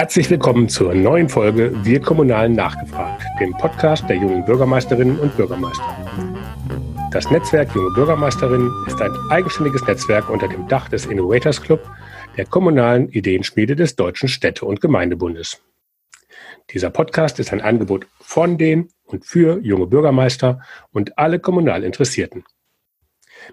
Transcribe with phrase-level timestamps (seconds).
[0.00, 5.84] Herzlich willkommen zur neuen Folge Wir Kommunalen nachgefragt, dem Podcast der jungen Bürgermeisterinnen und Bürgermeister.
[7.12, 11.86] Das Netzwerk Junge Bürgermeisterinnen ist ein eigenständiges Netzwerk unter dem Dach des Innovators Club,
[12.38, 15.60] der kommunalen Ideenschmiede des Deutschen Städte- und Gemeindebundes.
[16.70, 20.62] Dieser Podcast ist ein Angebot von den und für junge Bürgermeister
[20.92, 22.44] und alle kommunal Interessierten.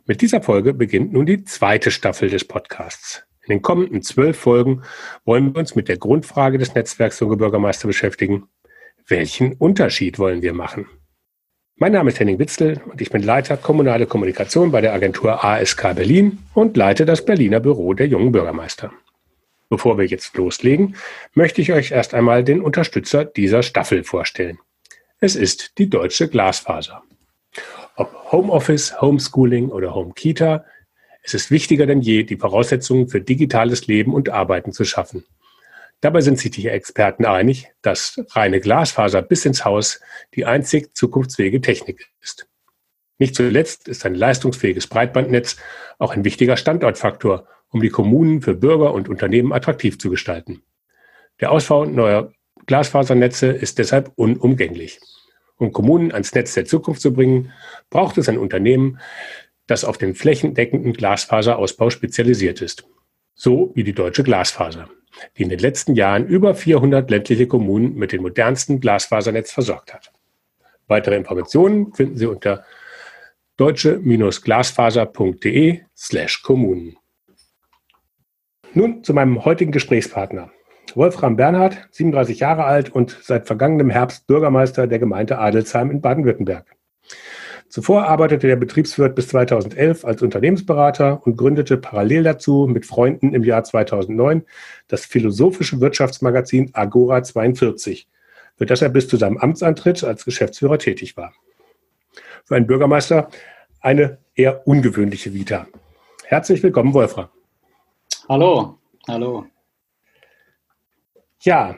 [0.06, 3.27] Mit dieser Folge beginnt nun die zweite Staffel des Podcasts.
[3.48, 4.82] In den kommenden zwölf Folgen
[5.24, 8.50] wollen wir uns mit der Grundfrage des Netzwerks Junge Bürgermeister beschäftigen.
[9.08, 10.86] Welchen Unterschied wollen wir machen?
[11.78, 15.96] Mein Name ist Henning Witzel und ich bin Leiter kommunale Kommunikation bei der Agentur ASK
[15.96, 18.92] Berlin und leite das Berliner Büro der jungen Bürgermeister.
[19.70, 20.98] Bevor wir jetzt loslegen,
[21.34, 24.60] möchte ich euch erst einmal den Unterstützer dieser Staffel vorstellen.
[25.22, 27.02] Es ist die deutsche Glasfaser.
[27.96, 30.66] Ob Homeoffice, Homeschooling oder Home Kita,
[31.28, 35.26] es ist wichtiger denn je, die Voraussetzungen für digitales Leben und Arbeiten zu schaffen.
[36.00, 40.00] Dabei sind sich die Experten einig, dass reine Glasfaser bis ins Haus
[40.36, 42.48] die einzig zukunftsfähige Technik ist.
[43.18, 45.58] Nicht zuletzt ist ein leistungsfähiges Breitbandnetz
[46.00, 50.62] auch ein wichtiger Standortfaktor, um die Kommunen für Bürger und Unternehmen attraktiv zu gestalten.
[51.42, 52.32] Der Ausbau neuer
[52.68, 55.02] Glasfasernetze ist deshalb unumgänglich.
[55.58, 57.52] Um Kommunen ans Netz der Zukunft zu bringen,
[57.90, 59.00] braucht es ein Unternehmen,
[59.68, 62.88] das auf den flächendeckenden Glasfaserausbau spezialisiert ist.
[63.36, 64.90] So wie die Deutsche Glasfaser,
[65.38, 70.12] die in den letzten Jahren über 400 ländliche Kommunen mit dem modernsten Glasfasernetz versorgt hat.
[70.88, 72.64] Weitere Informationen finden Sie unter
[73.58, 76.98] deutsche-glasfaser.de slash Kommunen.
[78.74, 80.50] Nun zu meinem heutigen Gesprächspartner.
[80.96, 86.66] Wolfram Bernhard, 37 Jahre alt und seit vergangenem Herbst Bürgermeister der Gemeinde Adelsheim in Baden-Württemberg.
[87.70, 93.44] Zuvor arbeitete der Betriebswirt bis 2011 als Unternehmensberater und gründete parallel dazu mit Freunden im
[93.44, 94.44] Jahr 2009
[94.88, 98.08] das philosophische Wirtschaftsmagazin Agora 42,
[98.56, 101.34] für das er bis zu seinem Amtsantritt als Geschäftsführer tätig war.
[102.46, 103.30] Für einen Bürgermeister
[103.82, 105.68] eine eher ungewöhnliche Vita.
[106.26, 107.28] Herzlich willkommen, Wolfram.
[108.30, 108.78] Hallo,
[109.08, 109.46] hallo.
[111.42, 111.78] Ja,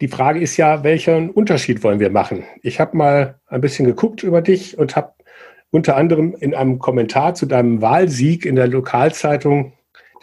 [0.00, 2.44] die Frage ist ja, welchen Unterschied wollen wir machen?
[2.62, 5.12] Ich habe mal ein bisschen geguckt über dich und habe
[5.70, 9.72] unter anderem in einem Kommentar zu deinem Wahlsieg in der Lokalzeitung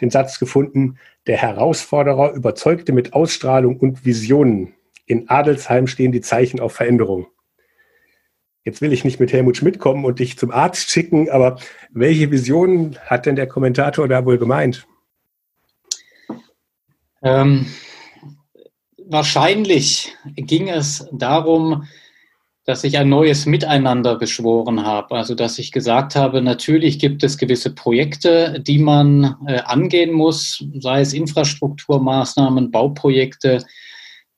[0.00, 4.74] den Satz gefunden, der Herausforderer überzeugte mit Ausstrahlung und Visionen.
[5.06, 7.26] In Adelsheim stehen die Zeichen auf Veränderung.
[8.64, 11.58] Jetzt will ich nicht mit Helmut Schmidt kommen und dich zum Arzt schicken, aber
[11.90, 14.86] welche Visionen hat denn der Kommentator da wohl gemeint?
[17.22, 17.66] Ähm,
[19.08, 21.84] wahrscheinlich ging es darum,
[22.64, 25.16] dass ich ein neues Miteinander beschworen habe.
[25.16, 30.64] Also dass ich gesagt habe, natürlich gibt es gewisse Projekte, die man äh, angehen muss,
[30.78, 33.64] sei es Infrastrukturmaßnahmen, Bauprojekte,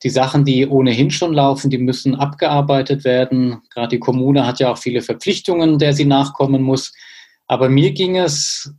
[0.03, 3.63] die Sachen, die ohnehin schon laufen, die müssen abgearbeitet werden.
[3.73, 6.93] Gerade die Kommune hat ja auch viele Verpflichtungen, der sie nachkommen muss.
[7.47, 8.73] Aber mir ging es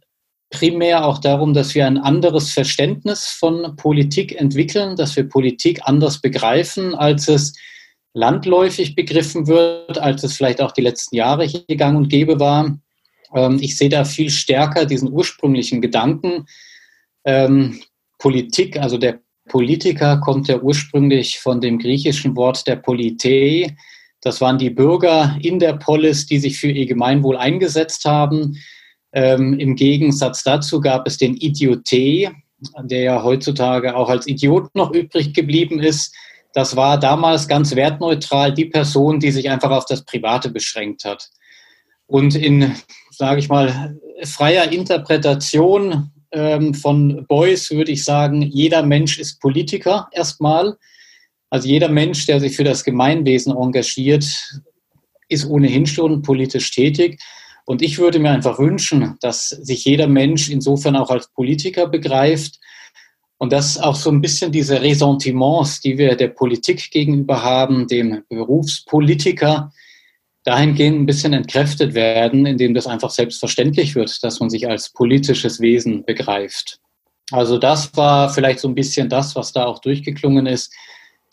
[0.49, 6.21] primär auch darum, dass wir ein anderes Verständnis von Politik entwickeln, dass wir Politik anders
[6.21, 7.53] begreifen, als es
[8.13, 12.77] landläufig begriffen wird, als es vielleicht auch die letzten Jahre hier gang und gäbe war.
[13.33, 16.45] Ähm, ich sehe da viel stärker diesen ursprünglichen Gedanken.
[17.25, 17.81] Ähm,
[18.17, 19.19] Politik, also der
[19.49, 23.75] Politiker kommt ja ursprünglich von dem griechischen Wort der Politei.
[24.21, 28.57] Das waren die Bürger in der Polis, die sich für ihr Gemeinwohl eingesetzt haben.
[29.15, 32.31] Ähm, Im Gegensatz dazu gab es den Idioté,
[32.83, 36.13] der ja heutzutage auch als Idiot noch übrig geblieben ist.
[36.53, 41.29] Das war damals ganz wertneutral die Person, die sich einfach auf das Private beschränkt hat.
[42.07, 42.75] Und in,
[43.09, 50.09] sage ich mal, freier Interpretation ähm, von Beuys würde ich sagen, jeder Mensch ist Politiker
[50.11, 50.75] erstmal.
[51.49, 54.25] Also jeder Mensch, der sich für das Gemeinwesen engagiert,
[55.29, 57.19] ist ohnehin schon politisch tätig.
[57.65, 62.59] Und ich würde mir einfach wünschen, dass sich jeder Mensch insofern auch als Politiker begreift
[63.37, 68.23] und dass auch so ein bisschen diese Ressentiments, die wir der Politik gegenüber haben, dem
[68.29, 69.71] Berufspolitiker,
[70.43, 75.59] dahingehend ein bisschen entkräftet werden, indem das einfach selbstverständlich wird, dass man sich als politisches
[75.59, 76.79] Wesen begreift.
[77.31, 80.71] Also das war vielleicht so ein bisschen das, was da auch durchgeklungen ist,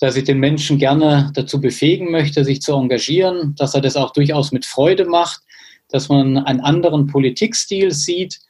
[0.00, 4.12] dass ich den Menschen gerne dazu befähigen möchte, sich zu engagieren, dass er das auch
[4.12, 5.43] durchaus mit Freude macht
[5.93, 8.41] dass man einen anderen Politikstil sieht.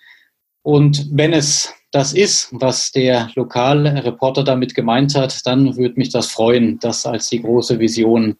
[0.63, 6.11] Und wenn es das ist, was der lokale Reporter damit gemeint hat, dann würde mich
[6.11, 8.37] das freuen, das als die große Vision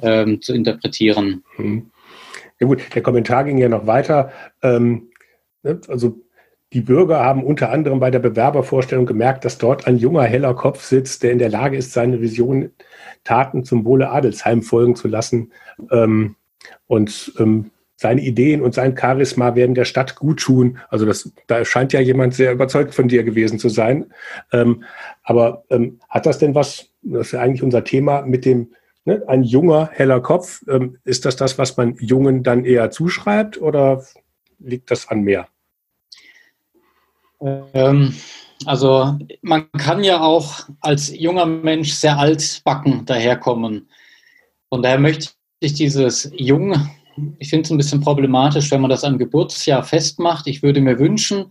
[0.00, 1.44] ähm, zu interpretieren.
[1.56, 1.90] Hm.
[2.60, 4.32] Ja gut, der Kommentar ging ja noch weiter.
[4.62, 5.10] Ähm,
[5.62, 6.18] ne, also
[6.72, 10.82] die Bürger haben unter anderem bei der Bewerbervorstellung gemerkt, dass dort ein junger, heller Kopf
[10.82, 12.70] sitzt, der in der Lage ist, seine Vision
[13.22, 15.52] Taten zum Wohle Adelsheim folgen zu lassen.
[15.90, 16.36] Ähm,
[16.86, 20.78] und ähm, seine Ideen und sein Charisma werden der Stadt gut tun.
[20.88, 24.12] Also das, da scheint ja jemand sehr überzeugt von dir gewesen zu sein.
[24.52, 24.84] Ähm,
[25.22, 28.72] aber ähm, hat das denn was, das ist ja eigentlich unser Thema, mit dem
[29.04, 33.60] ne, ein junger, heller Kopf, ähm, ist das das, was man Jungen dann eher zuschreibt
[33.60, 34.04] oder
[34.58, 35.46] liegt das an mehr?
[37.40, 38.14] Ähm,
[38.66, 43.88] also man kann ja auch als junger Mensch sehr altbacken daherkommen.
[44.68, 45.30] Von daher möchte
[45.60, 46.90] ich dieses Jung,
[47.38, 50.46] ich finde es ein bisschen problematisch, wenn man das am Geburtsjahr festmacht.
[50.46, 51.46] Ich würde mir wünschen,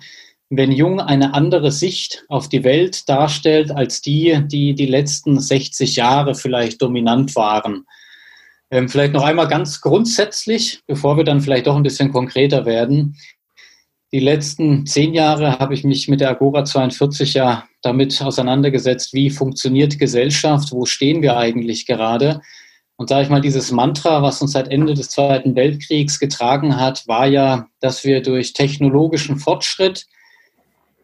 [0.50, 5.96] wenn Jung eine andere Sicht auf die Welt darstellt als die, die die letzten 60
[5.96, 7.86] Jahre vielleicht dominant waren.
[8.70, 13.16] Ähm, vielleicht noch einmal ganz grundsätzlich, bevor wir dann vielleicht doch ein bisschen konkreter werden.
[14.12, 19.30] Die letzten zehn Jahre habe ich mich mit der Agora 42 ja damit auseinandergesetzt, wie
[19.30, 22.42] funktioniert Gesellschaft, wo stehen wir eigentlich gerade.
[23.04, 27.06] Und sage ich mal, dieses Mantra, was uns seit Ende des Zweiten Weltkriegs getragen hat,
[27.06, 30.06] war ja, dass wir durch technologischen Fortschritt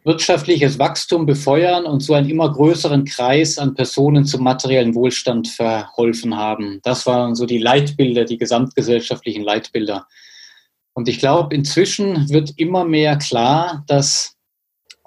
[0.06, 6.38] wirtschaftliches Wachstum befeuern und so einen immer größeren Kreis an Personen zum materiellen Wohlstand verholfen
[6.38, 6.80] haben.
[6.84, 10.08] Das waren so die Leitbilder, die gesamtgesellschaftlichen Leitbilder.
[10.94, 14.38] Und ich glaube, inzwischen wird immer mehr klar, dass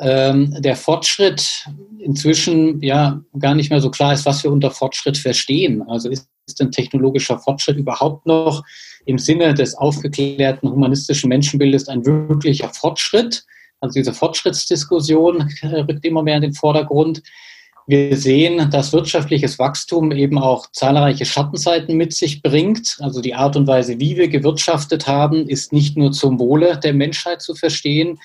[0.02, 1.64] ähm, der Fortschritt
[1.98, 5.82] inzwischen ja gar nicht mehr so klar ist, was wir unter Fortschritt verstehen.
[5.88, 8.64] Also ist, ist ein technologischer Fortschritt überhaupt noch
[9.06, 13.44] im Sinne des aufgeklärten humanistischen Menschenbildes ein wirklicher Fortschritt?
[13.80, 17.22] Also diese Fortschrittsdiskussion rückt immer mehr in den Vordergrund.
[17.86, 22.96] Wir sehen, dass wirtschaftliches Wachstum eben auch zahlreiche Schattenseiten mit sich bringt.
[23.00, 26.92] Also die Art und Weise, wie wir gewirtschaftet haben, ist nicht nur zum Wohle der
[26.92, 28.18] Menschheit zu verstehen.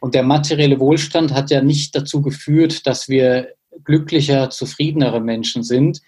[0.00, 3.54] Und der materielle Wohlstand hat ja nicht dazu geführt, dass wir
[3.84, 6.00] glücklicher, zufriedenere Menschen sind.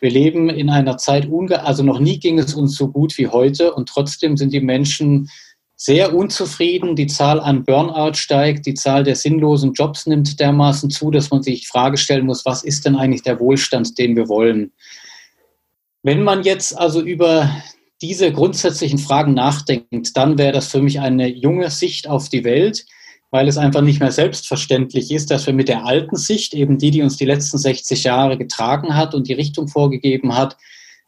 [0.00, 3.72] Wir leben in einer Zeit, also noch nie ging es uns so gut wie heute
[3.74, 5.30] und trotzdem sind die Menschen
[5.76, 6.96] sehr unzufrieden.
[6.96, 11.42] Die Zahl an Burnout steigt, die Zahl der sinnlosen Jobs nimmt dermaßen zu, dass man
[11.42, 14.72] sich die Frage stellen muss, was ist denn eigentlich der Wohlstand, den wir wollen?
[16.02, 17.50] Wenn man jetzt also über
[18.02, 22.84] diese grundsätzlichen Fragen nachdenkt, dann wäre das für mich eine junge Sicht auf die Welt,
[23.30, 26.90] weil es einfach nicht mehr selbstverständlich ist, dass wir mit der alten Sicht, eben die,
[26.90, 30.56] die uns die letzten 60 Jahre getragen hat und die Richtung vorgegeben hat,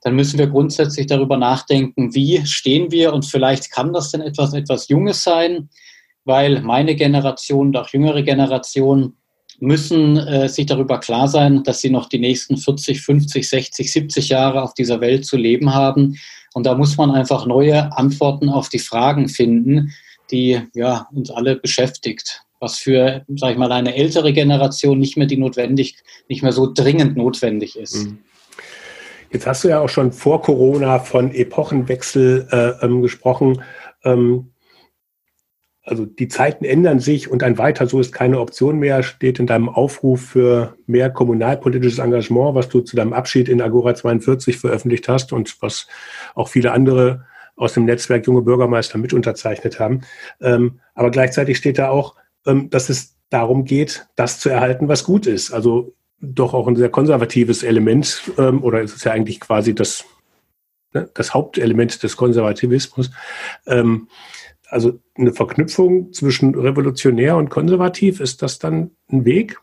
[0.02, 4.52] dann müssen wir grundsätzlich darüber nachdenken, wie stehen wir und vielleicht kann das denn etwas,
[4.54, 5.68] etwas Junges sein,
[6.24, 9.14] weil meine Generation und auch jüngere Generationen
[9.60, 14.28] müssen äh, sich darüber klar sein, dass sie noch die nächsten 40, 50, 60, 70
[14.28, 16.16] Jahre auf dieser Welt zu leben haben.
[16.54, 19.92] Und da muss man einfach neue Antworten auf die Fragen finden,
[20.30, 22.42] die ja, uns alle beschäftigt.
[22.60, 25.96] Was für, sag ich mal, eine ältere Generation nicht mehr die notwendig,
[26.28, 28.06] nicht mehr so dringend notwendig ist.
[28.06, 28.18] Mhm.
[29.30, 33.62] Jetzt hast du ja auch schon vor Corona von Epochenwechsel äh, ähm, gesprochen.
[34.02, 34.52] Ähm,
[35.88, 39.46] also die Zeiten ändern sich und ein weiter so ist keine Option mehr, steht in
[39.46, 45.08] deinem Aufruf für mehr kommunalpolitisches Engagement, was du zu deinem Abschied in Agora 42 veröffentlicht
[45.08, 45.86] hast und was
[46.34, 47.24] auch viele andere
[47.58, 50.02] aus dem Netzwerk Junge Bürgermeister mit unterzeichnet haben.
[50.40, 52.14] Ähm, aber gleichzeitig steht da auch,
[52.46, 55.52] ähm, dass es darum geht, das zu erhalten, was gut ist.
[55.52, 60.04] Also doch auch ein sehr konservatives Element, ähm, oder es ist ja eigentlich quasi das,
[60.92, 63.10] ne, das Hauptelement des Konservativismus.
[63.66, 64.08] Ähm,
[64.68, 69.58] also eine Verknüpfung zwischen revolutionär und konservativ, ist das dann ein Weg?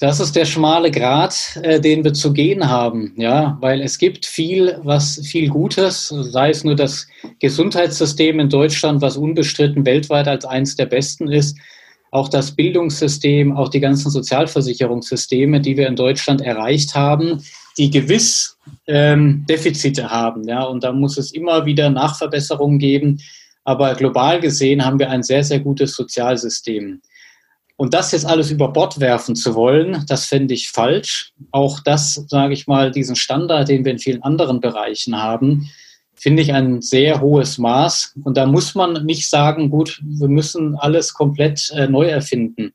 [0.00, 4.26] Das ist der schmale Grat, äh, den wir zu gehen haben, ja, weil es gibt
[4.26, 7.06] viel, was viel Gutes, sei es nur das
[7.40, 11.56] Gesundheitssystem in Deutschland, was unbestritten weltweit als eines der besten ist,
[12.10, 17.42] auch das Bildungssystem, auch die ganzen Sozialversicherungssysteme, die wir in Deutschland erreicht haben,
[17.76, 18.56] die gewiss
[18.86, 20.48] ähm, Defizite haben.
[20.48, 23.20] Ja, und da muss es immer wieder Nachverbesserungen geben.
[23.64, 27.02] Aber global gesehen haben wir ein sehr, sehr gutes Sozialsystem.
[27.76, 31.32] Und das jetzt alles über Bord werfen zu wollen, das fände ich falsch.
[31.50, 35.68] Auch das, sage ich mal, diesen Standard, den wir in vielen anderen Bereichen haben,
[36.14, 38.14] finde ich ein sehr hohes Maß.
[38.24, 42.72] Und da muss man nicht sagen, gut, wir müssen alles komplett äh, neu erfinden.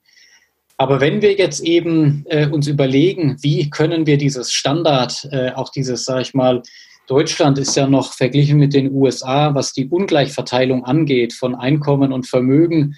[0.77, 5.69] Aber wenn wir jetzt eben äh, uns überlegen, wie können wir dieses Standard, äh, auch
[5.69, 6.61] dieses, sage ich mal,
[7.07, 12.27] Deutschland ist ja noch verglichen mit den USA, was die Ungleichverteilung angeht von Einkommen und
[12.27, 12.95] Vermögen,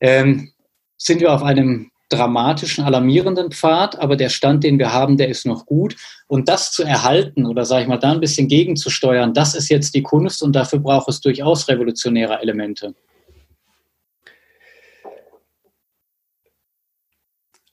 [0.00, 0.52] ähm,
[0.98, 5.46] sind wir auf einem dramatischen, alarmierenden Pfad, aber der Stand, den wir haben, der ist
[5.46, 5.96] noch gut.
[6.26, 9.94] Und das zu erhalten oder, sage ich mal, da ein bisschen gegenzusteuern, das ist jetzt
[9.94, 12.94] die Kunst und dafür braucht es durchaus revolutionäre Elemente.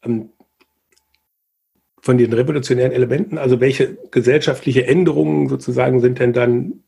[0.03, 0.29] Ähm,
[2.01, 6.84] von den revolutionären Elementen, also welche gesellschaftliche Änderungen sozusagen sind denn dann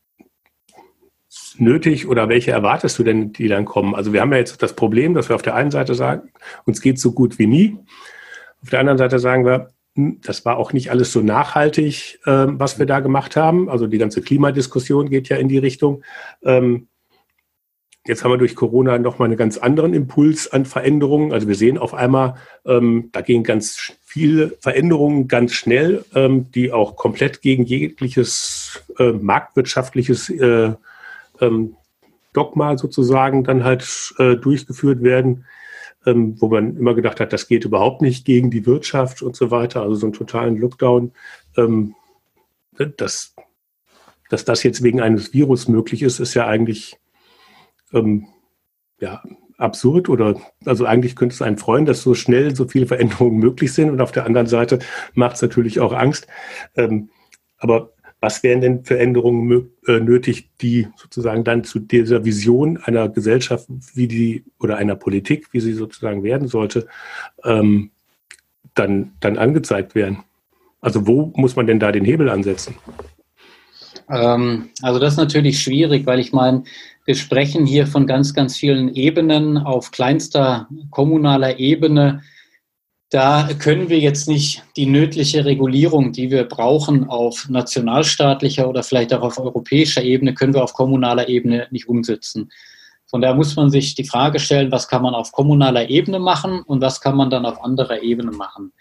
[1.60, 3.94] nötig oder welche erwartest du denn, die dann kommen?
[3.94, 6.30] Also wir haben ja jetzt das Problem, dass wir auf der einen Seite sagen,
[6.64, 7.78] uns geht so gut wie nie.
[8.62, 12.46] Auf der anderen Seite sagen wir, hm, das war auch nicht alles so nachhaltig, äh,
[12.46, 13.68] was wir da gemacht haben.
[13.68, 16.02] Also die ganze Klimadiskussion geht ja in die Richtung.
[16.42, 16.88] Ähm,
[18.06, 21.32] jetzt haben wir durch Corona nochmal einen ganz anderen Impuls an Veränderungen.
[21.32, 26.72] Also wir sehen auf einmal, ähm, da gehen ganz viele Veränderungen ganz schnell, ähm, die
[26.72, 30.72] auch komplett gegen jegliches äh, marktwirtschaftliches äh,
[31.40, 31.76] ähm,
[32.32, 35.46] Dogma sozusagen dann halt äh, durchgeführt werden,
[36.06, 39.50] ähm, wo man immer gedacht hat, das geht überhaupt nicht gegen die Wirtschaft und so
[39.50, 41.12] weiter, also so einen totalen Lockdown.
[41.56, 41.94] Ähm,
[42.96, 43.34] dass,
[44.28, 46.96] dass das jetzt wegen eines Virus möglich ist, ist ja eigentlich
[47.92, 48.28] ähm,
[49.00, 49.22] ja,
[49.56, 53.72] absurd oder also eigentlich könnte es einen freuen, dass so schnell so viele Veränderungen möglich
[53.72, 54.78] sind und auf der anderen Seite
[55.14, 56.28] macht es natürlich auch Angst.
[56.76, 57.10] Ähm,
[57.58, 63.08] aber was wären denn für Änderungen äh, nötig, die sozusagen dann zu dieser Vision einer
[63.08, 66.88] Gesellschaft, wie die oder einer Politik, wie sie sozusagen werden sollte,
[67.44, 67.90] ähm,
[68.74, 70.18] dann, dann angezeigt werden?
[70.80, 72.74] Also wo muss man denn da den Hebel ansetzen?
[74.10, 76.64] Ähm, also das ist natürlich schwierig, weil ich meine,
[77.04, 82.22] wir sprechen hier von ganz, ganz vielen Ebenen auf kleinster kommunaler Ebene
[83.10, 89.14] da können wir jetzt nicht die nötige Regulierung, die wir brauchen auf nationalstaatlicher oder vielleicht
[89.14, 92.50] auch auf europäischer Ebene, können wir auf kommunaler Ebene nicht umsetzen.
[93.06, 96.60] Von daher muss man sich die Frage stellen, was kann man auf kommunaler Ebene machen
[96.60, 98.72] und was kann man dann auf anderer Ebene machen.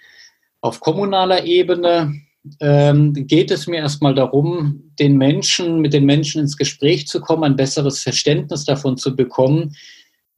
[0.60, 2.14] Auf kommunaler Ebene
[2.60, 7.46] ähm, geht es mir erstmal darum, den Menschen, mit den Menschen ins Gespräch zu kommen,
[7.46, 9.76] ein besseres Verständnis davon zu bekommen,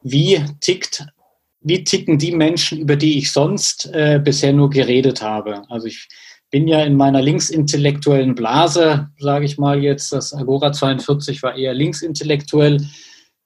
[0.03, 1.07] wie tickt
[1.61, 5.63] wie ticken die Menschen, über die ich sonst äh, bisher nur geredet habe.
[5.69, 6.07] Also ich
[6.51, 11.73] bin ja in meiner linksintellektuellen Blase, sage ich mal jetzt, das Agora 42 war eher
[11.73, 12.87] linksintellektuell.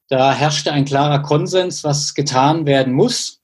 [0.10, 3.42] Da herrschte ein klarer Konsens, was getan werden muss.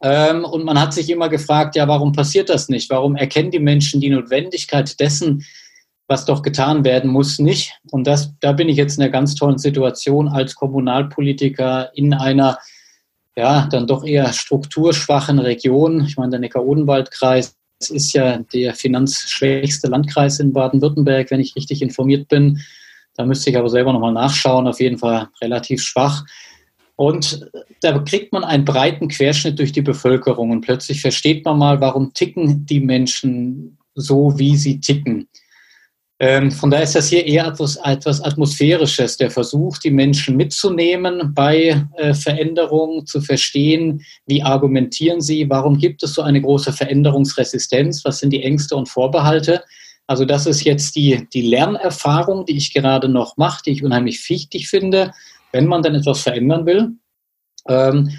[0.00, 2.90] Ähm, und man hat sich immer gefragt, ja, warum passiert das nicht?
[2.90, 5.44] Warum erkennen die Menschen die Notwendigkeit dessen,
[6.06, 7.78] was doch getan werden muss, nicht?
[7.90, 12.58] Und das, da bin ich jetzt in einer ganz tollen Situation als Kommunalpolitiker in einer
[13.38, 16.04] ja, dann doch eher strukturschwachen Regionen.
[16.04, 17.56] Ich meine, der Neckar-Odenwald-Kreis
[17.88, 22.60] ist ja der finanzschwächste Landkreis in Baden-Württemberg, wenn ich richtig informiert bin.
[23.14, 26.24] Da müsste ich aber selber nochmal nachschauen, auf jeden Fall relativ schwach.
[26.96, 27.48] Und
[27.80, 32.12] da kriegt man einen breiten Querschnitt durch die Bevölkerung und plötzlich versteht man mal, warum
[32.12, 35.28] ticken die Menschen so, wie sie ticken.
[36.20, 41.32] Ähm, von daher ist das hier eher etwas, etwas Atmosphärisches, der Versuch, die Menschen mitzunehmen
[41.32, 48.04] bei äh, Veränderungen, zu verstehen, wie argumentieren sie, warum gibt es so eine große Veränderungsresistenz,
[48.04, 49.62] was sind die Ängste und Vorbehalte.
[50.08, 54.28] Also das ist jetzt die, die Lernerfahrung, die ich gerade noch mache, die ich unheimlich
[54.28, 55.12] wichtig finde,
[55.52, 56.88] wenn man dann etwas verändern will.
[57.68, 58.10] Ähm,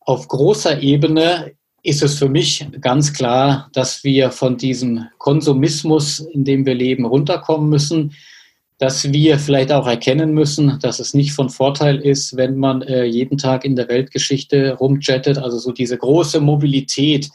[0.00, 1.52] auf großer Ebene
[1.86, 7.04] ist es für mich ganz klar, dass wir von diesem Konsumismus, in dem wir leben,
[7.04, 8.12] runterkommen müssen,
[8.78, 13.04] dass wir vielleicht auch erkennen müssen, dass es nicht von Vorteil ist, wenn man äh,
[13.04, 17.30] jeden Tag in der Weltgeschichte rumjettet, also so diese große Mobilität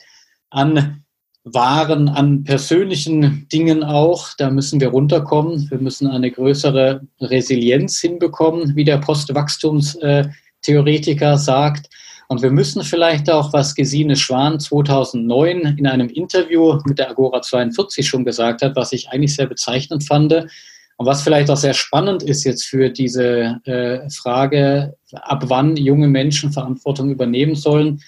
[0.50, 0.98] an
[1.44, 5.72] Waren, an persönlichen Dingen auch, da müssen wir runterkommen.
[5.72, 11.90] Wir müssen eine größere Resilienz hinbekommen, wie der Postwachstumstheoretiker sagt.
[12.32, 17.42] Und wir müssen vielleicht auch, was Gesine Schwan 2009 in einem Interview mit der Agora
[17.42, 21.74] 42 schon gesagt hat, was ich eigentlich sehr bezeichnend fand und was vielleicht auch sehr
[21.74, 28.00] spannend ist jetzt für diese äh, Frage, ab wann junge Menschen Verantwortung übernehmen sollen.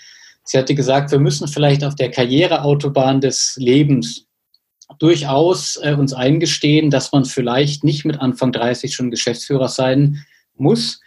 [0.45, 4.25] Sie hatte gesagt, wir müssen vielleicht auf der Karriereautobahn des Lebens
[4.99, 10.23] durchaus äh, uns eingestehen, dass man vielleicht nicht mit Anfang 30 schon Geschäftsführer sein
[10.55, 11.01] muss,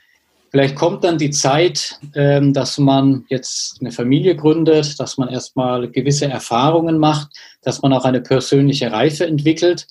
[0.56, 5.90] Vielleicht kommt dann die Zeit, ähm, dass man jetzt eine Familie gründet, dass man erstmal
[5.90, 7.28] gewisse Erfahrungen macht,
[7.60, 9.86] dass man auch eine persönliche Reife entwickelt.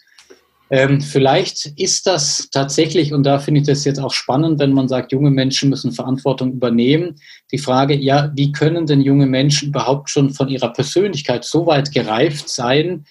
[0.71, 4.87] Ähm, vielleicht ist das tatsächlich, und da finde ich das jetzt auch spannend, wenn man
[4.87, 7.17] sagt, junge Menschen müssen Verantwortung übernehmen.
[7.51, 11.91] Die Frage, ja, wie können denn junge Menschen überhaupt schon von ihrer Persönlichkeit so weit
[11.91, 13.05] gereift sein,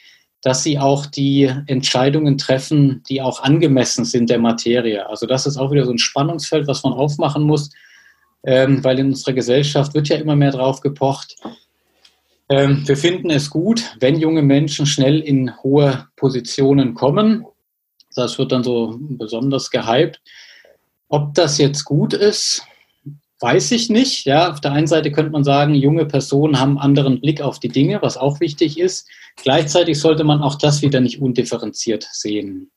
[0.44, 5.08] dass sie auch die Entscheidungen treffen, die auch angemessen sind der Materie.
[5.08, 7.70] Also das ist auch wieder so ein Spannungsfeld, was man aufmachen muss,
[8.44, 11.36] ähm, weil in unserer Gesellschaft wird ja immer mehr drauf gepocht.
[12.50, 17.46] Ähm, wir finden es gut, wenn junge Menschen schnell in hohe Positionen kommen.
[18.14, 20.20] Das wird dann so besonders gehypt.
[21.08, 22.66] Ob das jetzt gut ist,
[23.41, 24.26] weiß ich nicht.
[24.26, 27.69] Ja, auf der einen Seite könnte man sagen, junge Personen haben anderen Blick auf die
[27.69, 29.09] Dinge, was auch wichtig ist.
[29.43, 32.71] Gleichzeitig sollte man auch das wieder nicht undifferenziert sehen.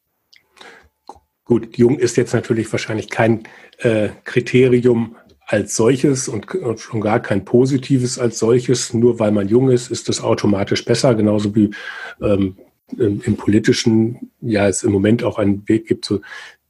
[1.46, 3.44] Gut, jung ist jetzt natürlich wahrscheinlich kein
[3.78, 8.94] äh, Kriterium als solches und, und, schon gar kein positives als solches.
[8.94, 11.16] Nur weil man jung ist, ist das automatisch besser.
[11.16, 11.72] Genauso wie
[12.22, 12.58] ähm,
[12.98, 16.20] im, politischen ja es im Moment auch einen Weg gibt, so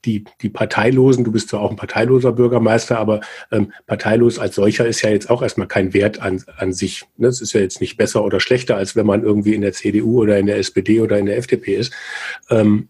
[0.07, 3.19] die, die Parteilosen, du bist zwar auch ein parteiloser Bürgermeister, aber
[3.51, 7.03] ähm, parteilos als solcher ist ja jetzt auch erstmal kein Wert an, an sich.
[7.17, 7.27] Ne?
[7.27, 10.21] Das ist ja jetzt nicht besser oder schlechter, als wenn man irgendwie in der CDU
[10.21, 11.93] oder in der SPD oder in der FDP ist.
[12.49, 12.87] Ähm,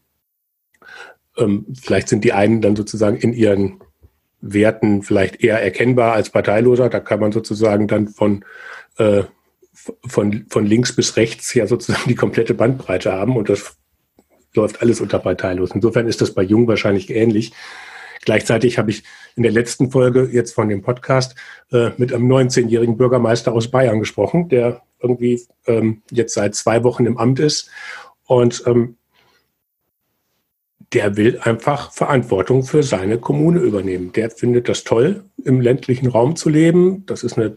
[1.38, 3.80] ähm, vielleicht sind die einen dann sozusagen in ihren
[4.40, 6.90] Werten vielleicht eher erkennbar als parteiloser.
[6.90, 8.46] Da kann man sozusagen dann von,
[8.98, 9.24] äh,
[10.06, 13.78] von, von links bis rechts ja sozusagen die komplette Bandbreite haben und das
[14.54, 15.72] läuft alles unter parteilos.
[15.74, 17.54] Insofern ist das bei Jung wahrscheinlich ähnlich.
[18.22, 19.04] Gleichzeitig habe ich
[19.36, 21.36] in der letzten Folge jetzt von dem Podcast
[21.72, 27.06] äh, mit einem 19-jährigen Bürgermeister aus Bayern gesprochen, der irgendwie ähm, jetzt seit zwei Wochen
[27.06, 27.70] im Amt ist
[28.26, 28.98] und ähm,
[30.94, 34.14] der will einfach Verantwortung für seine Kommune übernehmen.
[34.14, 37.06] Der findet das toll, im ländlichen Raum zu leben.
[37.06, 37.56] Das ist eine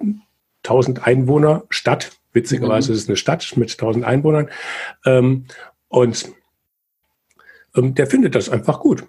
[0.64, 2.12] 1000 Einwohner Stadt.
[2.32, 2.96] Witzigerweise mhm.
[2.96, 4.50] ist es eine Stadt mit 1000 Einwohnern.
[5.04, 5.46] Ähm,
[5.88, 6.32] und
[7.74, 9.06] der findet das einfach gut.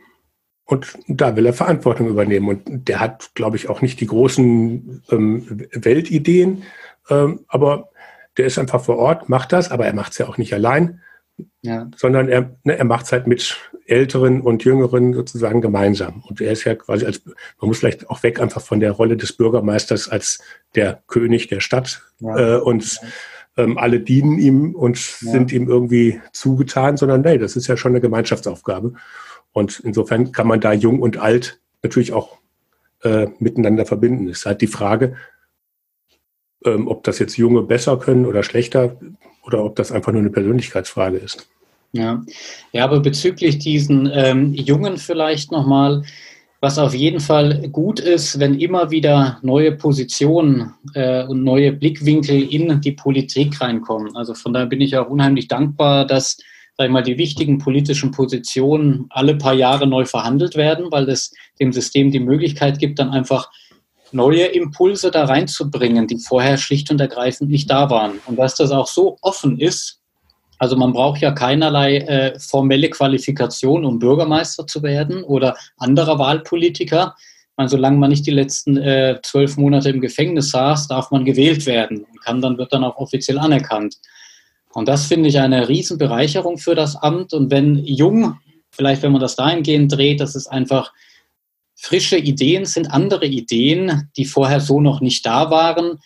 [0.65, 2.48] Und da will er Verantwortung übernehmen.
[2.48, 6.63] Und der hat, glaube ich, auch nicht die großen ähm, Weltideen,
[7.10, 7.89] ähm, aber
[8.38, 11.01] der ist einfach vor Ort, macht das, aber er macht es ja auch nicht allein,
[11.62, 11.89] ja.
[11.96, 16.24] sondern er, ne, er macht es halt mit Älteren und Jüngeren sozusagen gemeinsam.
[16.27, 19.18] Und er ist ja quasi als, man muss vielleicht auch weg einfach von der Rolle
[19.18, 20.41] des Bürgermeisters als
[20.75, 22.56] der König der Stadt ja.
[22.56, 23.01] äh, und
[23.58, 25.31] ähm, alle dienen ihm und ja.
[25.31, 28.93] sind ihm irgendwie zugetan, sondern nee, das ist ja schon eine Gemeinschaftsaufgabe.
[29.53, 32.38] Und insofern kann man da jung und alt natürlich auch
[33.03, 34.29] äh, miteinander verbinden.
[34.29, 35.15] Es ist halt die Frage,
[36.65, 38.98] ähm, ob das jetzt Junge besser können oder schlechter
[39.43, 41.47] oder ob das einfach nur eine Persönlichkeitsfrage ist.
[41.91, 42.23] Ja,
[42.71, 46.04] ja aber bezüglich diesen ähm, Jungen vielleicht nochmal,
[46.62, 52.41] was auf jeden Fall gut ist, wenn immer wieder neue Positionen äh, und neue Blickwinkel
[52.54, 54.15] in die Politik reinkommen.
[54.15, 56.38] Also von daher bin ich auch unheimlich dankbar, dass
[56.78, 61.32] sag ich mal, die wichtigen politischen Positionen alle paar Jahre neu verhandelt werden, weil das
[61.60, 63.50] dem System die Möglichkeit gibt, dann einfach
[64.12, 68.19] neue Impulse da reinzubringen, die vorher schlicht und ergreifend nicht da waren.
[68.26, 70.01] Und dass das auch so offen ist,
[70.62, 77.15] also man braucht ja keinerlei äh, formelle Qualifikation, um Bürgermeister zu werden oder anderer Wahlpolitiker.
[77.58, 81.65] meine, solange man nicht die letzten äh, zwölf Monate im Gefängnis saß, darf man gewählt
[81.65, 83.95] werden und kann dann wird dann auch offiziell anerkannt.
[84.71, 87.34] Und das finde ich eine Riesenbereicherung für das Amt.
[87.34, 88.38] Und wenn jung,
[88.69, 90.93] vielleicht wenn man das dahingehend dreht, dass es einfach
[91.76, 95.97] frische Ideen sind, andere Ideen, die vorher so noch nicht da waren,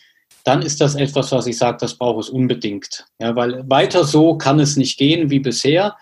[0.46, 3.06] dann ist das etwas, was ich sage, das braucht es unbedingt.
[3.20, 5.98] Ja, weil weiter so kann es nicht gehen wie bisher.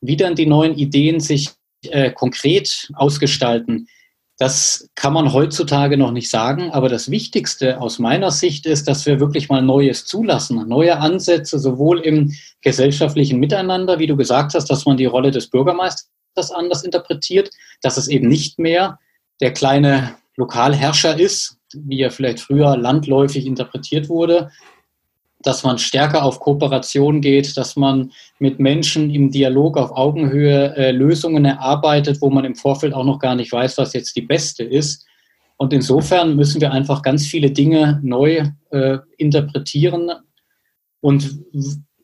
[0.00, 1.50] Wie dann die neuen Ideen sich
[1.82, 3.88] äh, konkret ausgestalten,
[4.38, 6.70] das kann man heutzutage noch nicht sagen.
[6.70, 11.58] Aber das Wichtigste aus meiner Sicht ist, dass wir wirklich mal Neues zulassen, neue Ansätze,
[11.58, 16.84] sowohl im gesellschaftlichen Miteinander, wie du gesagt hast, dass man die Rolle des Bürgermeisters anders
[16.84, 17.50] interpretiert,
[17.82, 19.00] dass es eben nicht mehr
[19.40, 24.50] der kleine Lokalherrscher ist, wie er vielleicht früher landläufig interpretiert wurde,
[25.40, 30.90] dass man stärker auf Kooperation geht, dass man mit Menschen im Dialog auf Augenhöhe äh,
[30.90, 34.64] Lösungen erarbeitet, wo man im Vorfeld auch noch gar nicht weiß, was jetzt die beste
[34.64, 35.06] ist.
[35.56, 40.10] Und insofern müssen wir einfach ganz viele Dinge neu äh, interpretieren.
[41.00, 41.40] Und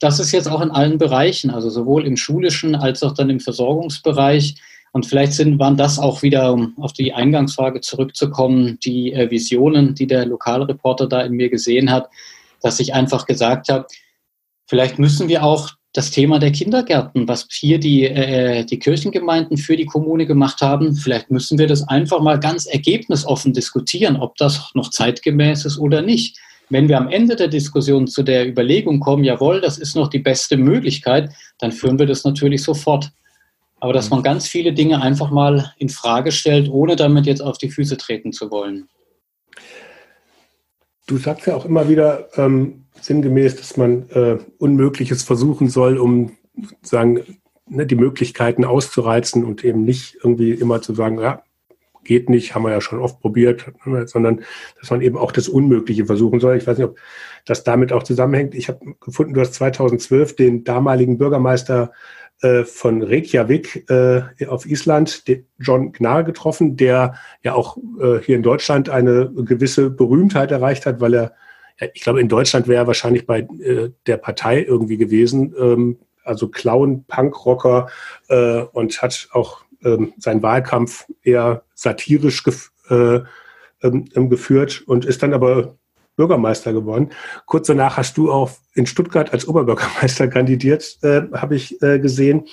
[0.00, 3.40] das ist jetzt auch in allen Bereichen, also sowohl im schulischen als auch dann im
[3.40, 4.56] Versorgungsbereich.
[4.94, 9.96] Und vielleicht sind, waren das auch wieder, um auf die Eingangsfrage zurückzukommen, die äh, Visionen,
[9.96, 12.08] die der Lokalreporter da in mir gesehen hat,
[12.62, 13.86] dass ich einfach gesagt habe,
[14.68, 19.76] vielleicht müssen wir auch das Thema der Kindergärten, was hier die, äh, die Kirchengemeinden für
[19.76, 24.70] die Kommune gemacht haben, vielleicht müssen wir das einfach mal ganz ergebnisoffen diskutieren, ob das
[24.74, 26.38] noch zeitgemäß ist oder nicht.
[26.70, 30.20] Wenn wir am Ende der Diskussion zu der Überlegung kommen, jawohl, das ist noch die
[30.20, 33.10] beste Möglichkeit, dann führen wir das natürlich sofort
[33.84, 37.58] aber dass man ganz viele Dinge einfach mal in Frage stellt, ohne damit jetzt auf
[37.58, 38.88] die Füße treten zu wollen.
[41.06, 46.32] Du sagst ja auch immer wieder ähm, sinngemäß, dass man äh, Unmögliches versuchen soll, um
[46.56, 47.20] sozusagen
[47.68, 51.42] ne, die Möglichkeiten auszureizen und eben nicht irgendwie immer zu sagen, ja,
[52.04, 53.70] geht nicht, haben wir ja schon oft probiert,
[54.06, 54.44] sondern
[54.80, 56.56] dass man eben auch das Unmögliche versuchen soll.
[56.56, 56.96] Ich weiß nicht, ob
[57.44, 58.54] das damit auch zusammenhängt.
[58.54, 61.92] Ich habe gefunden, du hast 2012 den damaligen Bürgermeister
[62.42, 65.24] äh, von Reykjavik äh, auf Island
[65.58, 71.00] John Gnar getroffen, der ja auch äh, hier in Deutschland eine gewisse Berühmtheit erreicht hat,
[71.00, 71.32] weil er,
[71.80, 75.98] ja, ich glaube, in Deutschland wäre er wahrscheinlich bei äh, der Partei irgendwie gewesen, ähm,
[76.24, 77.88] also Clown, Punkrocker
[78.28, 83.20] äh, und hat auch ähm, seinen Wahlkampf eher satirisch gef äh,
[83.82, 85.76] ähm, geführt und ist dann aber
[86.16, 87.10] Bürgermeister geworden.
[87.46, 92.46] Kurz danach hast du auch in Stuttgart als Oberbürgermeister kandidiert, äh, habe ich äh, gesehen,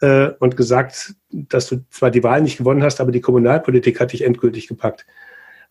[0.00, 4.12] äh, und gesagt, dass du zwar die Wahl nicht gewonnen hast, aber die Kommunalpolitik hat
[4.12, 5.06] dich endgültig gepackt.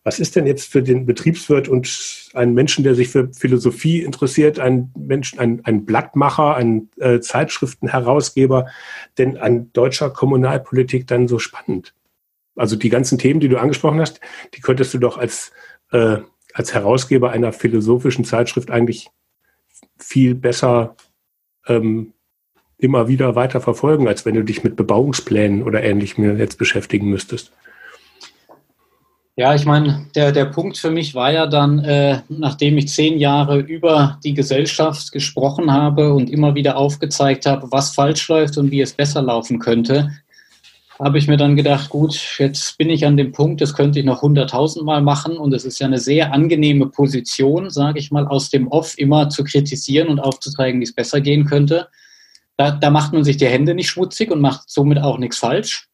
[0.04, 4.60] Was ist denn jetzt für den Betriebswirt und einen Menschen, der sich für Philosophie interessiert,
[4.60, 8.66] einen Menschen, ein, ein Blattmacher, ein äh, Zeitschriftenherausgeber,
[9.18, 11.92] denn an deutscher Kommunalpolitik dann so spannend?
[12.54, 14.20] Also die ganzen Themen, die du angesprochen hast,
[14.54, 15.50] die könntest du doch als
[15.90, 16.18] äh,
[16.56, 19.10] als Herausgeber einer philosophischen Zeitschrift eigentlich
[19.98, 20.96] viel besser
[21.66, 22.14] ähm,
[22.78, 27.52] immer wieder weiter verfolgen, als wenn du dich mit Bebauungsplänen oder ähnlichem jetzt beschäftigen müsstest.
[29.38, 33.18] Ja, ich meine, der, der Punkt für mich war ja dann, äh, nachdem ich zehn
[33.18, 38.70] Jahre über die Gesellschaft gesprochen habe und immer wieder aufgezeigt habe, was falsch läuft und
[38.70, 40.10] wie es besser laufen könnte,
[40.98, 44.04] habe ich mir dann gedacht, gut, jetzt bin ich an dem Punkt, das könnte ich
[44.04, 48.50] noch hunderttausendmal machen und es ist ja eine sehr angenehme Position, sage ich mal, aus
[48.50, 51.88] dem Off immer zu kritisieren und aufzuzeigen, wie es besser gehen könnte.
[52.56, 55.88] Da, da macht man sich die Hände nicht schmutzig und macht somit auch nichts falsch.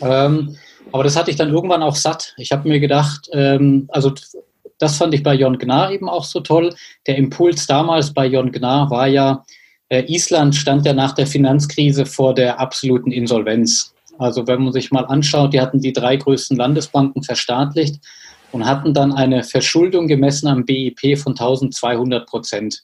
[0.00, 0.56] Ähm,
[0.92, 2.34] aber das hatte ich dann irgendwann auch satt.
[2.36, 4.12] Ich habe mir gedacht, ähm, also
[4.78, 6.74] das fand ich bei Jon Gnar eben auch so toll.
[7.06, 9.44] Der Impuls damals bei Jon Gnar war ja,
[9.88, 13.93] äh, Island stand ja nach der Finanzkrise vor der absoluten Insolvenz.
[14.18, 17.96] Also wenn man sich mal anschaut, die hatten die drei größten Landesbanken verstaatlicht
[18.52, 22.82] und hatten dann eine Verschuldung gemessen am BIP von 1200 Prozent.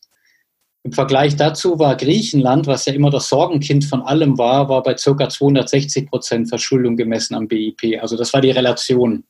[0.82, 4.94] Im Vergleich dazu war Griechenland, was ja immer das Sorgenkind von allem war, war bei
[4.94, 5.28] ca.
[5.28, 8.00] 260 Prozent Verschuldung gemessen am BIP.
[8.00, 9.24] Also das war die Relation.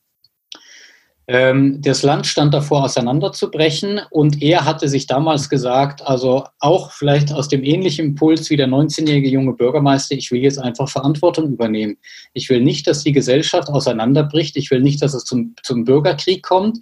[1.33, 7.33] Ähm, das Land stand davor, auseinanderzubrechen und er hatte sich damals gesagt, also auch vielleicht
[7.33, 11.99] aus dem ähnlichen Impuls wie der 19-jährige junge Bürgermeister, ich will jetzt einfach Verantwortung übernehmen.
[12.33, 16.43] Ich will nicht, dass die Gesellschaft auseinanderbricht, ich will nicht, dass es zum, zum Bürgerkrieg
[16.43, 16.81] kommt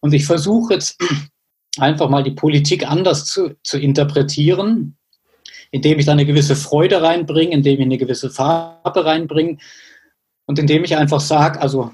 [0.00, 1.02] und ich versuche jetzt
[1.78, 4.98] einfach mal die Politik anders zu, zu interpretieren,
[5.70, 9.56] indem ich da eine gewisse Freude reinbringe, indem ich eine gewisse Farbe reinbringe
[10.44, 11.90] und indem ich einfach sage, also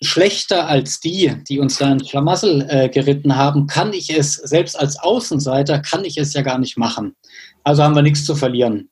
[0.00, 4.78] schlechter als die, die uns da in Schlamassel äh, geritten haben, kann ich es, selbst
[4.78, 7.16] als Außenseiter, kann ich es ja gar nicht machen.
[7.64, 8.90] Also haben wir nichts zu verlieren.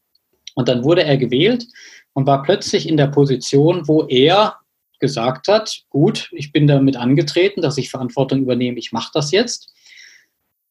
[0.54, 1.66] Und dann wurde er gewählt
[2.14, 4.56] und war plötzlich in der Position, wo er
[4.98, 9.72] gesagt hat, gut, ich bin damit angetreten, dass ich Verantwortung übernehme, ich mache das jetzt.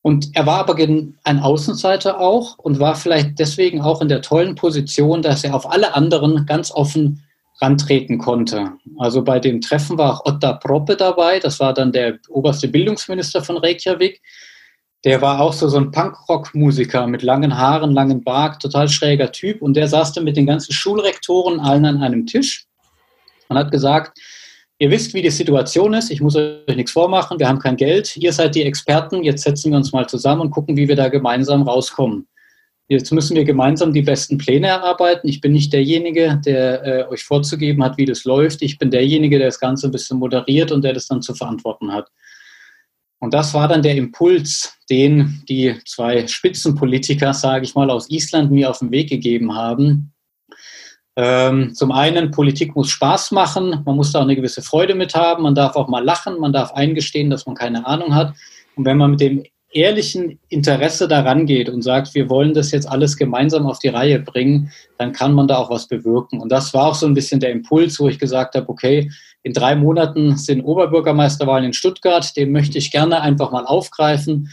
[0.01, 4.55] Und er war aber ein Außenseiter auch und war vielleicht deswegen auch in der tollen
[4.55, 7.24] Position, dass er auf alle anderen ganz offen
[7.61, 8.73] rantreten konnte.
[8.97, 13.43] Also bei dem Treffen war auch Otta Proppe dabei, das war dann der oberste Bildungsminister
[13.43, 14.21] von Reykjavik.
[15.05, 19.61] Der war auch so, so ein Punkrock-Musiker mit langen Haaren, langen Bart, total schräger Typ.
[19.61, 22.65] Und der saß dann mit den ganzen Schulrektoren allen an einem Tisch
[23.47, 24.17] und hat gesagt,
[24.79, 28.17] ihr wisst, wie die Situation ist, ich muss euch nichts vormachen, wir haben kein Geld,
[28.17, 31.07] ihr seid die Experten, jetzt setzen wir uns mal zusammen und gucken, wie wir da
[31.07, 32.27] gemeinsam rauskommen.
[32.87, 35.27] Jetzt müssen wir gemeinsam die besten Pläne erarbeiten.
[35.27, 38.61] Ich bin nicht derjenige, der äh, euch vorzugeben hat, wie das läuft.
[38.61, 41.91] Ich bin derjenige, der das Ganze ein bisschen moderiert und der das dann zu verantworten
[41.91, 42.11] hat.
[43.19, 48.51] Und das war dann der Impuls, den die zwei Spitzenpolitiker, sage ich mal, aus Island
[48.51, 50.13] mir auf den Weg gegeben haben.
[51.15, 55.15] Ähm, zum einen, Politik muss Spaß machen, man muss da auch eine gewisse Freude mit
[55.15, 58.35] haben, man darf auch mal lachen, man darf eingestehen, dass man keine Ahnung hat.
[58.75, 59.43] Und wenn man mit dem
[59.75, 64.19] ehrlichen Interesse daran geht und sagt, wir wollen das jetzt alles gemeinsam auf die Reihe
[64.19, 66.39] bringen, dann kann man da auch was bewirken.
[66.39, 69.11] Und das war auch so ein bisschen der Impuls, wo ich gesagt habe, okay,
[69.43, 74.49] in drei Monaten sind Oberbürgermeisterwahlen in Stuttgart, den möchte ich gerne einfach mal aufgreifen,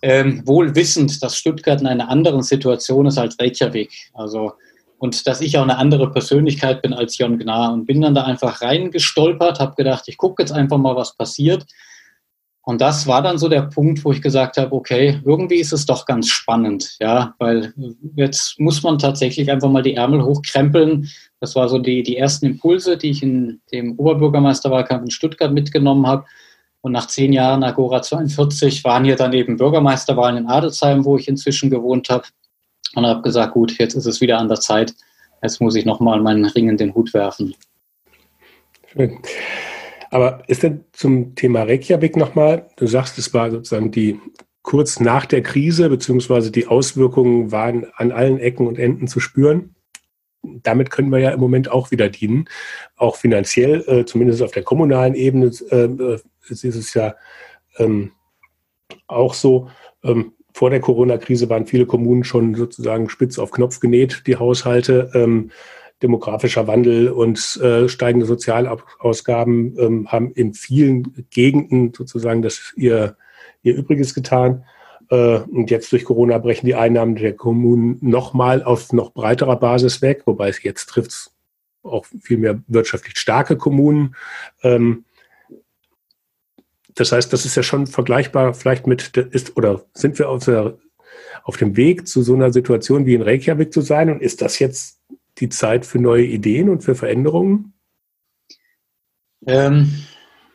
[0.00, 3.92] ähm, wohl wissend, dass Stuttgart in einer anderen Situation ist als Reykjavik.
[4.14, 4.52] Also
[4.98, 8.22] und dass ich auch eine andere Persönlichkeit bin als Jon Gnar und bin dann da
[8.22, 11.66] einfach reingestolpert, habe gedacht, ich gucke jetzt einfach mal, was passiert
[12.64, 15.84] und das war dann so der Punkt, wo ich gesagt habe, okay, irgendwie ist es
[15.84, 17.74] doch ganz spannend, ja, weil
[18.14, 21.08] jetzt muss man tatsächlich einfach mal die Ärmel hochkrempeln.
[21.40, 26.06] Das war so die, die ersten Impulse, die ich in dem Oberbürgermeisterwahlkampf in Stuttgart mitgenommen
[26.06, 26.24] habe.
[26.82, 31.26] Und nach zehn Jahren Agora 42 waren hier dann eben Bürgermeisterwahlen in Adelsheim, wo ich
[31.26, 32.24] inzwischen gewohnt habe.
[32.94, 34.94] Und habe gesagt, gut, jetzt ist es wieder an der Zeit.
[35.42, 37.54] Jetzt muss ich nochmal meinen Ring in den Hut werfen.
[38.92, 39.18] Schön.
[40.12, 44.20] Aber ist denn zum Thema Reykjavik nochmal, du sagst, es war sozusagen die
[44.60, 49.74] kurz nach der Krise, beziehungsweise die Auswirkungen waren an allen Ecken und Enden zu spüren.
[50.42, 52.46] damit können wir ja im Moment auch wieder dienen,
[52.96, 57.14] auch finanziell, äh, zumindest auf der kommunalen Ebene äh, ist es ja
[57.78, 58.10] ähm,
[59.06, 59.68] auch so.
[60.02, 65.10] Ähm, vor der Corona-Krise waren viele Kommunen schon sozusagen spitz auf Knopf genäht, die Haushalte.
[65.14, 65.52] Ähm,
[66.02, 73.16] demografischer Wandel und äh, steigende Sozialausgaben ähm, haben in vielen Gegenden sozusagen das ihr,
[73.62, 74.64] ihr Übriges getan.
[75.10, 80.02] Äh, und jetzt durch Corona brechen die Einnahmen der Kommunen nochmal auf noch breiterer Basis
[80.02, 81.30] weg, wobei es jetzt trifft
[81.82, 84.14] auch viel mehr wirtschaftlich starke Kommunen.
[84.62, 85.04] Ähm,
[86.94, 90.78] das heißt, das ist ja schon vergleichbar vielleicht mit, ist, oder sind wir auf, der,
[91.44, 94.10] auf dem Weg zu so einer Situation wie in Reykjavik zu sein?
[94.10, 95.00] Und ist das jetzt
[95.38, 97.74] die Zeit für neue Ideen und für Veränderungen?
[99.46, 100.04] Ähm,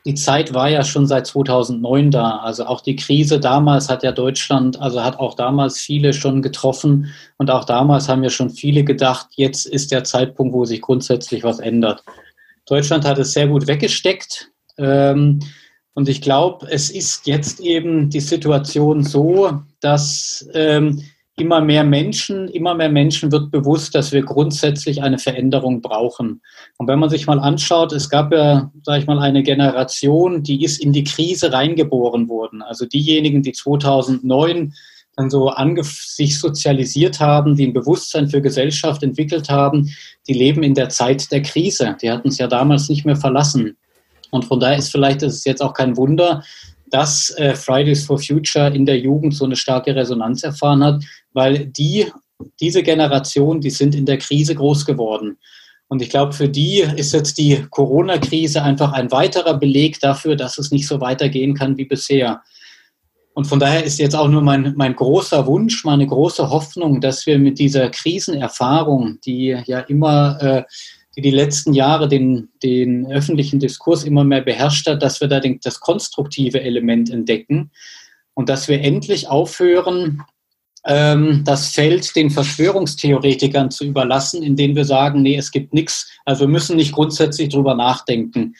[0.05, 2.37] die Zeit war ja schon seit 2009 da.
[2.37, 7.13] Also auch die Krise damals hat ja Deutschland, also hat auch damals viele schon getroffen.
[7.37, 11.43] Und auch damals haben ja schon viele gedacht, jetzt ist der Zeitpunkt, wo sich grundsätzlich
[11.43, 12.03] was ändert.
[12.65, 14.49] Deutschland hat es sehr gut weggesteckt.
[14.77, 15.39] Ähm,
[15.93, 21.01] und ich glaube, es ist jetzt eben die Situation so, dass ähm,
[21.39, 26.41] immer mehr Menschen, immer mehr Menschen wird bewusst, dass wir grundsätzlich eine Veränderung brauchen.
[26.78, 30.63] Und wenn man sich mal anschaut, es gab ja, sage ich mal, eine Generation, die
[30.63, 32.63] ist in die Krise reingeboren worden.
[32.63, 34.73] Also diejenigen, die 2009
[35.15, 35.52] dann so
[35.84, 39.89] sich sozialisiert haben, die ein Bewusstsein für Gesellschaft entwickelt haben,
[40.28, 41.95] die leben in der Zeit der Krise.
[42.02, 43.78] Die hatten es ja damals nicht mehr verlassen.
[44.32, 46.43] Und von daher ist vielleicht, ist jetzt auch kein Wunder,
[46.89, 51.04] dass äh, Fridays for Future in der Jugend so eine starke Resonanz erfahren hat,
[51.38, 52.08] weil die,
[52.60, 55.38] diese Generation, die sind in der Krise groß geworden.
[55.88, 60.58] Und ich glaube, für die ist jetzt die Corona-Krise einfach ein weiterer Beleg dafür, dass
[60.58, 62.41] es nicht so weitergehen kann wie bisher.
[63.36, 67.28] Und von daher ist jetzt auch nur mein, mein großer Wunsch, meine große Hoffnung, dass
[67.28, 70.63] wir mit dieser Krisenerfahrung, die ja immer äh,
[71.15, 75.39] die die letzten Jahre den, den öffentlichen Diskurs immer mehr beherrscht hat, dass wir da
[75.39, 77.69] den, das konstruktive Element entdecken
[78.34, 80.23] und dass wir endlich aufhören,
[80.89, 86.47] das Feld den Verschwörungstheoretikern zu überlassen, indem wir sagen, nee, es gibt nichts, also wir
[86.47, 88.56] müssen nicht grundsätzlich drüber nachdenken.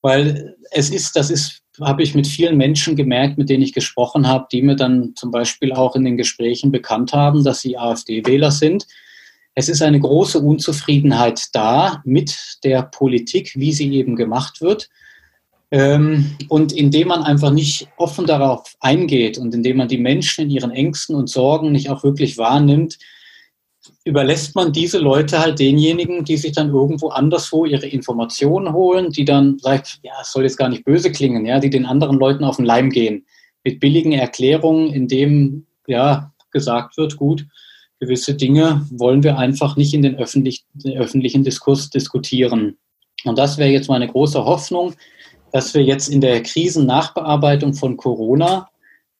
[0.00, 4.28] Weil es ist, das ist, habe ich mit vielen Menschen gemerkt, mit denen ich gesprochen
[4.28, 8.52] habe, die mir dann zum Beispiel auch in den Gesprächen bekannt haben, dass sie AfD-Wähler
[8.52, 8.86] sind
[9.54, 14.88] es ist eine große Unzufriedenheit da mit der Politik, wie sie eben gemacht wird.
[15.74, 20.50] Ähm, und indem man einfach nicht offen darauf eingeht und indem man die Menschen in
[20.50, 22.96] ihren Ängsten und Sorgen nicht auch wirklich wahrnimmt,
[24.04, 29.24] überlässt man diese Leute halt denjenigen, die sich dann irgendwo anderswo ihre Informationen holen, die
[29.24, 32.44] dann sagt, ja, es soll jetzt gar nicht böse klingen, ja, die den anderen Leuten
[32.44, 33.26] auf den Leim gehen.
[33.64, 37.46] Mit billigen Erklärungen, in dem ja gesagt wird, gut,
[37.98, 42.76] gewisse Dinge wollen wir einfach nicht in den, öffentlich, den öffentlichen Diskurs diskutieren.
[43.24, 44.94] Und das wäre jetzt meine große Hoffnung,
[45.54, 48.68] dass wir jetzt in der Krisennachbearbeitung von Corona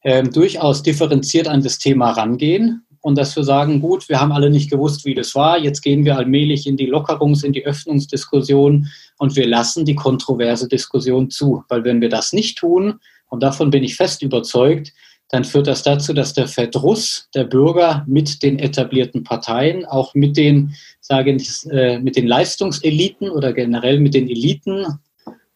[0.01, 4.49] äh, durchaus differenziert an das Thema rangehen und dass wir sagen, gut, wir haben alle
[4.49, 8.89] nicht gewusst, wie das war, jetzt gehen wir allmählich in die Lockerungs-, in die Öffnungsdiskussion
[9.17, 11.63] und wir lassen die kontroverse Diskussion zu.
[11.69, 14.91] Weil wenn wir das nicht tun, und davon bin ich fest überzeugt,
[15.29, 20.35] dann führt das dazu, dass der Verdruss der Bürger mit den etablierten Parteien, auch mit
[20.35, 24.99] den, sage ich, äh, mit den Leistungseliten oder generell mit den Eliten,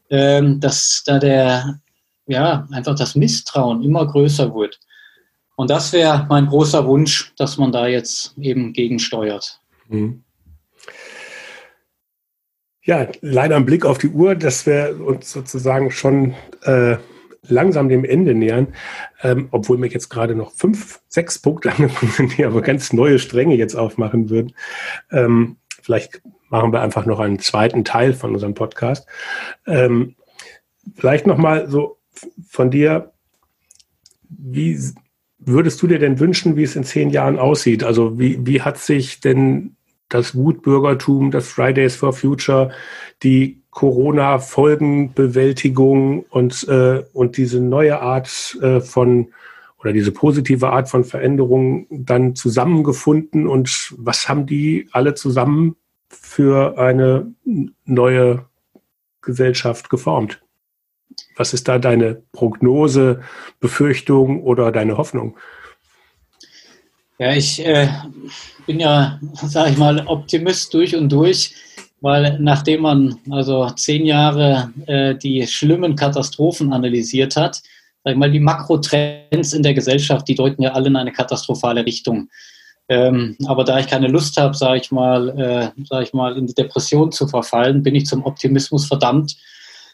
[0.10, 1.80] ähm, dass da der,
[2.28, 4.80] ja, einfach das Misstrauen immer größer wird.
[5.56, 9.60] Und das wäre mein großer Wunsch, dass man da jetzt eben gegensteuert.
[9.88, 10.24] Mhm.
[12.82, 16.98] Ja, leider ein Blick auf die Uhr, dass wir uns sozusagen schon äh,
[17.44, 18.74] langsam dem Ende nähern,
[19.22, 23.20] ähm, obwohl mir jetzt gerade noch fünf, sechs Punkte angefangen sind, die aber ganz neue
[23.20, 24.54] Stränge jetzt aufmachen würden.
[25.12, 29.08] Ähm, vielleicht machen wir einfach noch einen zweiten Teil von unserem Podcast.
[29.66, 30.16] Ähm,
[30.96, 31.98] vielleicht nochmal so
[32.48, 33.12] von dir,
[34.30, 34.80] wie
[35.40, 37.84] würdest du dir denn wünschen, wie es in zehn Jahren aussieht?
[37.84, 39.76] Also wie, wie hat sich denn
[40.10, 42.70] das Wutbürgertum, das Fridays for Future,
[43.24, 49.30] die Corona-Folgenbewältigung und, äh, und diese neue Art äh, von
[49.80, 55.78] oder diese positive Art von Veränderung dann zusammengefunden und was haben die alle zusammen
[56.30, 57.34] für eine
[57.86, 58.46] neue
[59.22, 60.40] Gesellschaft geformt?
[61.36, 63.22] Was ist da deine Prognose,
[63.60, 65.38] Befürchtung oder deine Hoffnung?
[67.18, 67.90] Ja, ich äh,
[68.68, 71.56] bin ja, sage ich mal, Optimist durch und durch
[72.02, 77.62] weil nachdem man also zehn Jahre äh, die schlimmen Katastrophen analysiert hat,
[78.06, 81.86] sag ich mal, die Makrotrends in der Gesellschaft, die deuten ja alle in eine katastrophale
[81.86, 82.30] Richtung.
[82.90, 86.48] Ähm, aber da ich keine Lust habe, sage ich mal, äh, sage ich mal, in
[86.48, 89.38] die Depression zu verfallen, bin ich zum Optimismus verdammt.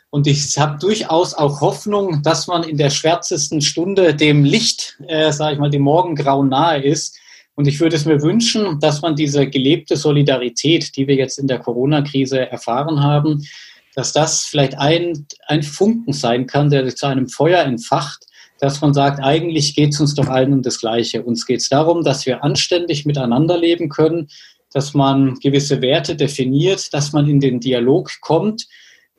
[0.09, 5.33] Und ich habe durchaus auch Hoffnung, dass man in der schwärzesten Stunde dem Licht, äh,
[5.33, 7.17] sage ich mal, dem Morgengrau nahe ist.
[7.55, 11.47] Und ich würde es mir wünschen, dass man diese gelebte Solidarität, die wir jetzt in
[11.47, 13.45] der Corona-Krise erfahren haben,
[13.93, 18.25] dass das vielleicht ein, ein Funken sein kann, der sich zu einem Feuer entfacht,
[18.59, 21.23] dass man sagt, eigentlich geht es uns doch allen um das Gleiche.
[21.23, 24.29] Uns geht es darum, dass wir anständig miteinander leben können,
[24.73, 28.67] dass man gewisse Werte definiert, dass man in den Dialog kommt,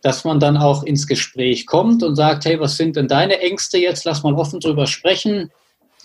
[0.03, 3.79] dass man dann auch ins Gespräch kommt und sagt, hey, was sind denn deine Ängste
[3.79, 4.05] jetzt?
[4.05, 5.51] Lass mal offen drüber sprechen,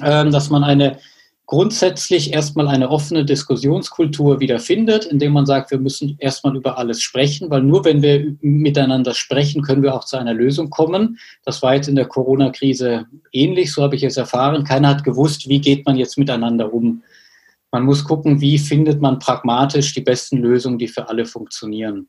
[0.02, 1.00] ähm, dass man eine
[1.52, 7.50] grundsätzlich erstmal eine offene Diskussionskultur wiederfindet, indem man sagt, wir müssen erstmal über alles sprechen,
[7.50, 11.20] weil nur wenn wir miteinander sprechen, können wir auch zu einer Lösung kommen.
[11.44, 14.64] Das war jetzt in der Corona-Krise ähnlich, so habe ich es erfahren.
[14.64, 17.04] Keiner hat gewusst, wie geht man jetzt miteinander um.
[17.70, 22.08] Man muss gucken, wie findet man pragmatisch die besten Lösungen, die für alle funktionieren.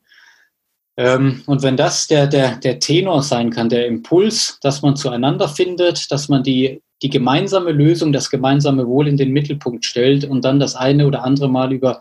[0.95, 5.49] Ähm, und wenn das der, der, der Tenor sein kann, der Impuls, dass man zueinander
[5.49, 10.43] findet, dass man die die gemeinsame Lösung, das gemeinsame Wohl in den Mittelpunkt stellt und
[10.45, 11.99] dann das eine oder andere Mal über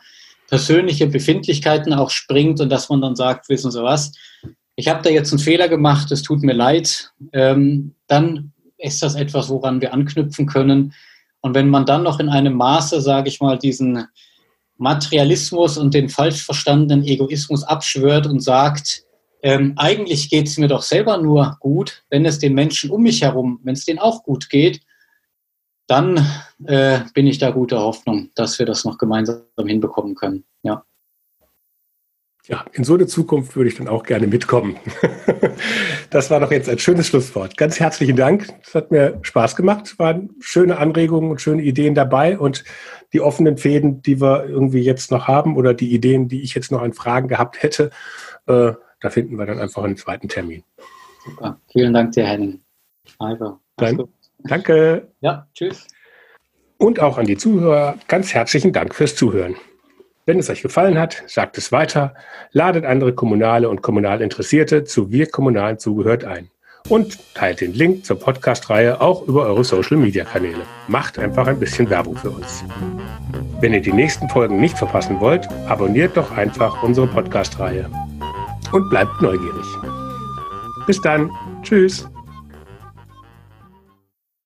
[0.49, 4.12] persönliche Befindlichkeiten auch springt und dass man dann sagt, wissen Sie was,
[4.77, 9.17] ich habe da jetzt einen Fehler gemacht, es tut mir leid, ähm, dann ist das
[9.17, 10.95] etwas, woran wir anknüpfen können.
[11.41, 14.07] Und wenn man dann noch in einem Maße, sage ich mal, diesen
[14.79, 19.05] Materialismus und den falsch verstandenen Egoismus abschwört und sagt,
[19.43, 23.23] ähm, eigentlich geht es mir doch selber nur gut, wenn es den Menschen um mich
[23.23, 24.81] herum, wenn es denen auch gut geht,
[25.87, 26.25] dann
[26.64, 30.45] äh, bin ich da guter Hoffnung, dass wir das noch gemeinsam hinbekommen können.
[30.62, 30.85] Ja.
[32.47, 34.77] Ja, in so eine Zukunft würde ich dann auch gerne mitkommen.
[36.11, 37.57] das war doch jetzt ein schönes Schlusswort.
[37.57, 38.49] Ganz herzlichen Dank.
[38.66, 39.87] Es hat mir Spaß gemacht.
[39.87, 42.64] Es waren schöne Anregungen und schöne Ideen dabei und
[43.12, 46.73] die offenen Fäden, die wir irgendwie jetzt noch haben oder die Ideen, die ich jetzt
[46.73, 47.90] noch an Fragen gehabt hätte,
[48.47, 50.64] äh, da finden wir dann einfach einen zweiten Termin.
[51.25, 51.61] Super.
[51.71, 52.61] Vielen Dank dir, Henning.
[53.18, 54.09] Also, dann,
[54.44, 55.09] danke.
[55.20, 55.87] Ja, tschüss.
[56.78, 59.57] Und auch an die Zuhörer ganz herzlichen Dank fürs Zuhören.
[60.26, 62.14] Wenn es euch gefallen hat, sagt es weiter,
[62.52, 66.48] ladet andere Kommunale und kommunal Interessierte zu Wir Kommunalen zugehört ein
[66.88, 70.62] und teilt den Link zur Podcast-Reihe auch über eure Social-Media-Kanäle.
[70.88, 72.64] Macht einfach ein bisschen Werbung für uns.
[73.61, 77.88] Wenn ihr die nächsten Folgen nicht verpassen wollt, abonniert doch einfach unsere Podcast-Reihe
[78.72, 79.66] und bleibt neugierig.
[80.87, 81.31] Bis dann.
[81.62, 82.09] Tschüss.